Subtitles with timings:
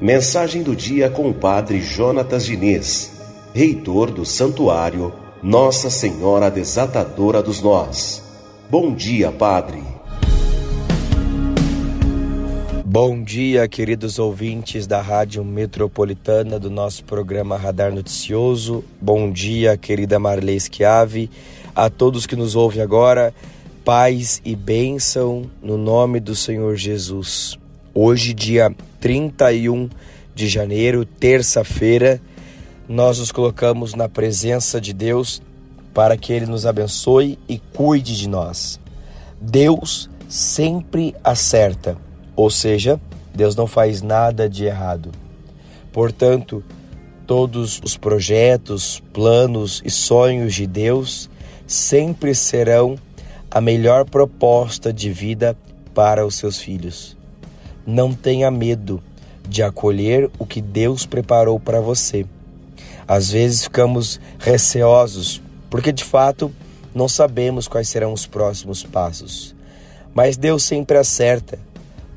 [0.00, 3.12] Mensagem do dia com o Padre Jonatas Diniz,
[3.54, 5.12] reitor do Santuário
[5.42, 8.22] Nossa Senhora Desatadora dos Nós.
[8.70, 9.82] Bom dia, Padre.
[12.84, 18.82] Bom dia, queridos ouvintes da Rádio Metropolitana do nosso programa Radar Noticioso.
[18.98, 21.30] Bom dia, querida Marley Schiave,
[21.76, 23.34] a todos que nos ouvem agora.
[23.88, 27.58] Paz e bênção no nome do Senhor Jesus.
[27.94, 28.70] Hoje, dia
[29.00, 29.88] 31
[30.34, 32.20] de janeiro, terça-feira,
[32.86, 35.40] nós nos colocamos na presença de Deus
[35.94, 38.78] para que Ele nos abençoe e cuide de nós.
[39.40, 41.96] Deus sempre acerta,
[42.36, 43.00] ou seja,
[43.34, 45.12] Deus não faz nada de errado.
[45.94, 46.62] Portanto,
[47.26, 51.30] todos os projetos, planos e sonhos de Deus
[51.66, 52.98] sempre serão
[53.50, 55.56] a melhor proposta de vida
[55.94, 57.16] para os seus filhos.
[57.86, 59.02] Não tenha medo
[59.48, 62.26] de acolher o que Deus preparou para você.
[63.06, 66.52] Às vezes ficamos receosos porque de fato
[66.94, 69.54] não sabemos quais serão os próximos passos.
[70.14, 71.58] Mas Deus sempre acerta,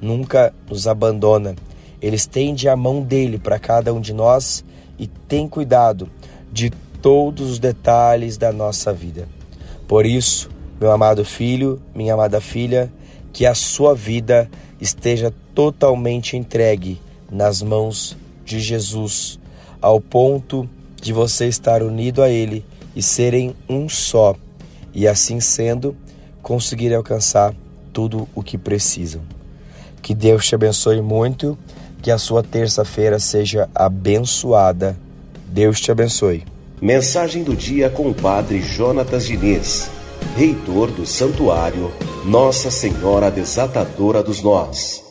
[0.00, 1.56] nunca nos abandona.
[2.00, 4.64] Ele estende a mão dele para cada um de nós
[4.98, 6.08] e tem cuidado
[6.52, 6.70] de
[7.02, 9.28] todos os detalhes da nossa vida.
[9.86, 10.48] Por isso,
[10.80, 12.90] meu amado filho, minha amada filha,
[13.32, 14.48] que a sua vida
[14.80, 19.38] esteja totalmente entregue nas mãos de Jesus,
[19.82, 20.68] ao ponto
[21.00, 24.34] de você estar unido a Ele e serem um só,
[24.94, 25.96] e assim sendo,
[26.42, 27.54] conseguir alcançar
[27.92, 29.22] tudo o que precisam.
[30.00, 31.58] Que Deus te abençoe muito,
[32.00, 34.96] que a sua terça-feira seja abençoada.
[35.48, 36.44] Deus te abençoe.
[36.80, 39.90] Mensagem do dia com o Padre Jonatas Diniz
[40.36, 41.92] reitor do Santuário
[42.24, 45.07] Nossa Senhora Desatadora dos Nós.